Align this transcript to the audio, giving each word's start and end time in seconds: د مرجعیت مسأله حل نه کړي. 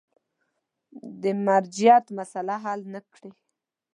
د 1.21 1.23
مرجعیت 1.45 2.05
مسأله 2.17 2.55
حل 2.63 2.81
نه 2.93 2.99
کړي. 3.13 3.31